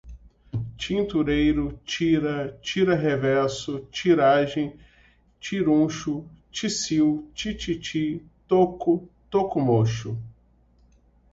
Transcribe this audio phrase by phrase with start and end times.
[0.79, 4.75] tintureiro, tira, tira revesso, tiragem,
[5.39, 10.17] tiruncho, tisiu, tititi, toco, toco mocho